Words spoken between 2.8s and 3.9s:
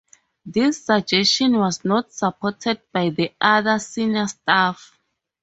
by the other